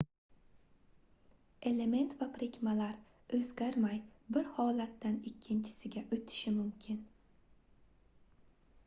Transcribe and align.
element 1.71 2.15
va 2.21 2.27
birikmalar 2.37 2.95
oʻzgarmay 3.39 3.99
bir 4.37 4.49
holatdan 4.57 5.21
ikkinchisiga 5.33 6.05
oʻtishi 6.19 6.55
mumkin 6.57 6.99